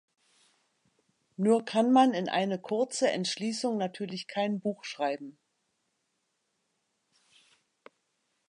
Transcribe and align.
Nur 1.37 1.63
kann 1.63 1.91
man 1.91 2.15
in 2.15 2.27
eine 2.27 2.57
kurze 2.59 3.11
Entschließung 3.11 3.77
natürlich 3.77 4.25
kein 4.25 4.59
Buch 4.59 4.83
schreiben. 4.83 5.37